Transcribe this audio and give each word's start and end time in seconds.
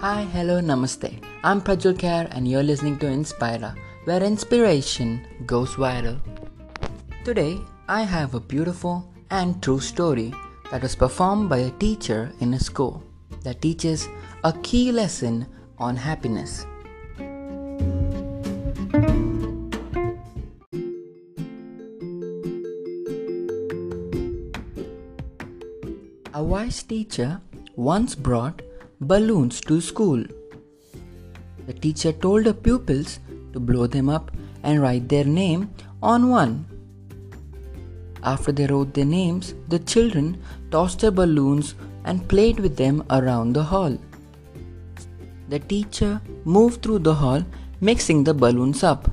Hi, 0.00 0.22
hello, 0.32 0.60
namaste. 0.60 1.20
I'm 1.42 1.60
Prajul 1.60 1.92
Kher 1.98 2.28
and 2.30 2.46
you're 2.46 2.62
listening 2.62 3.00
to 3.00 3.06
Inspira, 3.06 3.74
where 4.04 4.22
inspiration 4.22 5.26
goes 5.44 5.74
viral. 5.74 6.20
Today, 7.24 7.58
I 7.88 8.02
have 8.02 8.34
a 8.34 8.38
beautiful 8.38 9.12
and 9.32 9.60
true 9.60 9.80
story 9.80 10.32
that 10.70 10.82
was 10.82 10.94
performed 10.94 11.48
by 11.48 11.58
a 11.58 11.72
teacher 11.80 12.30
in 12.38 12.54
a 12.54 12.60
school 12.60 13.02
that 13.42 13.60
teaches 13.60 14.06
a 14.44 14.52
key 14.62 14.92
lesson 14.92 15.48
on 15.78 15.96
happiness. 15.96 16.64
A 26.34 26.44
wise 26.44 26.84
teacher 26.84 27.40
once 27.74 28.14
brought 28.14 28.62
balloons 29.00 29.60
to 29.60 29.80
school. 29.80 30.24
The 31.68 31.72
teacher 31.72 32.10
told 32.10 32.44
the 32.44 32.54
pupils 32.54 33.20
to 33.52 33.60
blow 33.60 33.86
them 33.86 34.08
up 34.08 34.32
and 34.64 34.82
write 34.82 35.08
their 35.08 35.24
name 35.24 35.70
on 36.02 36.30
one. 36.30 36.66
After 38.24 38.50
they 38.50 38.66
wrote 38.66 38.94
their 38.94 39.04
names, 39.04 39.54
the 39.68 39.78
children 39.78 40.42
tossed 40.72 41.00
their 41.00 41.12
balloons 41.12 41.76
and 42.06 42.28
played 42.28 42.58
with 42.58 42.76
them 42.76 43.04
around 43.10 43.52
the 43.52 43.62
hall. 43.62 43.96
The 45.48 45.60
teacher 45.60 46.20
moved 46.44 46.82
through 46.82 47.00
the 47.00 47.14
hall 47.14 47.44
mixing 47.80 48.24
the 48.24 48.34
balloons 48.34 48.82
up. 48.82 49.08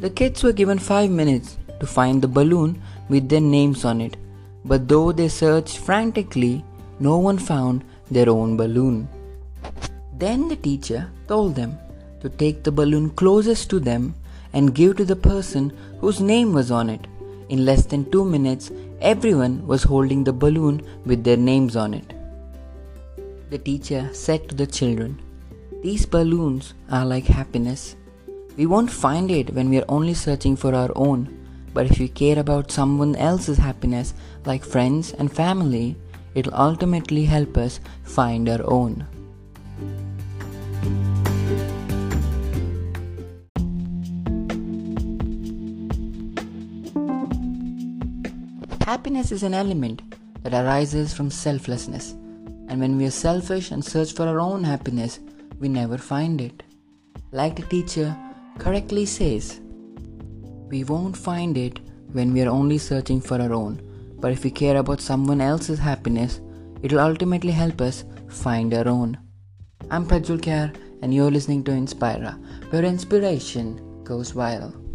The 0.00 0.10
kids 0.10 0.42
were 0.42 0.52
given 0.52 0.78
five 0.78 1.08
minutes 1.10 1.56
to 1.78 1.86
find 1.86 2.20
the 2.20 2.26
balloon 2.26 2.82
with 3.08 3.28
their 3.28 3.40
names 3.40 3.84
on 3.84 4.00
it, 4.00 4.16
but 4.64 4.88
though 4.88 5.12
they 5.12 5.28
searched 5.28 5.78
frantically, 5.78 6.64
no 6.98 7.18
one 7.18 7.38
found 7.38 7.84
their 8.10 8.28
own 8.28 8.56
balloon. 8.56 9.08
Then 10.20 10.48
the 10.48 10.56
teacher 10.56 11.10
told 11.28 11.54
them 11.54 11.78
to 12.20 12.28
take 12.28 12.62
the 12.62 12.72
balloon 12.78 13.08
closest 13.20 13.70
to 13.70 13.80
them 13.80 14.14
and 14.52 14.74
give 14.74 14.96
to 14.96 15.04
the 15.10 15.16
person 15.16 15.72
whose 16.00 16.20
name 16.20 16.52
was 16.52 16.70
on 16.70 16.90
it. 16.90 17.06
In 17.48 17.64
less 17.64 17.86
than 17.86 18.10
two 18.10 18.24
minutes, 18.24 18.70
everyone 19.00 19.66
was 19.66 19.82
holding 19.82 20.22
the 20.22 20.32
balloon 20.32 20.82
with 21.06 21.24
their 21.24 21.38
names 21.38 21.74
on 21.74 21.94
it. 21.94 22.12
The 23.48 23.58
teacher 23.58 24.10
said 24.12 24.48
to 24.48 24.54
the 24.54 24.66
children, 24.66 25.18
These 25.82 26.04
balloons 26.04 26.74
are 26.90 27.06
like 27.06 27.24
happiness. 27.24 27.96
We 28.58 28.66
won't 28.66 28.90
find 28.90 29.30
it 29.30 29.54
when 29.54 29.70
we 29.70 29.78
are 29.78 29.88
only 29.88 30.14
searching 30.14 30.54
for 30.54 30.74
our 30.74 30.92
own, 30.96 31.20
but 31.72 31.86
if 31.86 31.98
we 31.98 32.08
care 32.08 32.38
about 32.38 32.70
someone 32.70 33.16
else's 33.16 33.56
happiness, 33.56 34.12
like 34.44 34.64
friends 34.64 35.14
and 35.14 35.32
family, 35.32 35.96
it'll 36.34 36.54
ultimately 36.54 37.24
help 37.24 37.56
us 37.56 37.80
find 38.04 38.50
our 38.50 38.62
own. 38.70 39.06
Happiness 48.90 49.30
is 49.30 49.44
an 49.44 49.54
element 49.54 50.02
that 50.42 50.52
arises 50.52 51.14
from 51.14 51.30
selflessness, 51.30 52.10
and 52.66 52.80
when 52.80 52.96
we 52.96 53.06
are 53.06 53.12
selfish 53.12 53.70
and 53.70 53.84
search 53.84 54.14
for 54.14 54.26
our 54.26 54.40
own 54.40 54.64
happiness, 54.64 55.20
we 55.60 55.68
never 55.68 55.96
find 55.96 56.40
it. 56.40 56.64
Like 57.30 57.54
the 57.54 57.62
teacher 57.62 58.16
correctly 58.58 59.06
says, 59.06 59.60
we 60.72 60.82
won't 60.82 61.16
find 61.16 61.56
it 61.56 61.78
when 62.10 62.32
we 62.32 62.42
are 62.42 62.50
only 62.50 62.78
searching 62.78 63.20
for 63.20 63.40
our 63.40 63.52
own, 63.52 63.80
but 64.18 64.32
if 64.32 64.42
we 64.42 64.50
care 64.50 64.78
about 64.78 65.00
someone 65.00 65.40
else's 65.40 65.78
happiness, 65.78 66.40
it 66.82 66.92
will 66.92 66.98
ultimately 66.98 67.52
help 67.52 67.80
us 67.80 68.04
find 68.26 68.74
our 68.74 68.88
own. 68.88 69.16
I'm 69.92 70.04
Prajul 70.04 70.40
Kher, 70.40 70.74
and 71.00 71.14
you're 71.14 71.30
listening 71.30 71.62
to 71.62 71.70
Inspira, 71.70 72.36
where 72.72 72.82
inspiration 72.82 74.02
goes 74.02 74.32
viral. 74.32 74.89